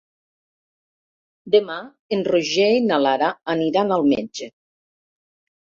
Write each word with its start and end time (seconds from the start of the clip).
Demà 1.57 1.77
en 2.17 2.25
Roger 2.31 2.67
i 2.79 2.83
na 2.89 3.01
Lara 3.05 3.31
aniran 3.57 3.99
al 4.01 4.11
metge. 4.17 4.53